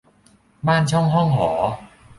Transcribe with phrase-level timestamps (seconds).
[0.67, 1.49] บ้านช่องห้องหอ